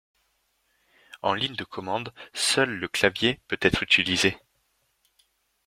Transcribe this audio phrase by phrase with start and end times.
[1.21, 4.35] En ligne de commande, seul le clavier peut être utilisé.